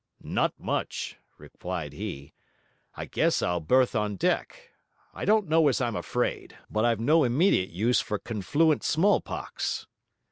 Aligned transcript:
'Not 0.23 0.59
much!' 0.59 1.17
replied 1.37 1.93
he. 1.93 2.33
'I 2.95 3.05
guess 3.05 3.43
I'll 3.43 3.59
berth 3.59 3.95
on 3.95 4.15
deck. 4.15 4.71
I 5.13 5.25
don't 5.25 5.47
know 5.47 5.67
as 5.67 5.79
I'm 5.79 5.95
afraid, 5.95 6.57
but 6.71 6.83
I've 6.83 6.99
no 6.99 7.23
immediate 7.23 7.69
use 7.69 7.99
for 8.01 8.17
confluent 8.17 8.83
smallpox.' 8.83 9.85